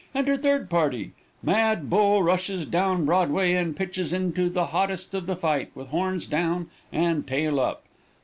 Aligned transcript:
Enter 0.15 0.35
third 0.35 0.67
party. 0.67 1.11
Mad 1.43 1.87
bull 1.87 2.23
rushes 2.23 2.65
down 2.65 3.05
Broadway 3.05 3.53
and 3.53 3.75
pitches 3.75 4.11
into 4.11 4.49
the 4.49 4.65
hottest 4.65 5.13
of 5.13 5.27
the 5.27 5.35
fight, 5.35 5.69
with 5.75 5.89
horns 5.89 6.25
down 6.25 6.71
and 6.91 7.27
tail 7.27 7.59
up. 7.59 7.83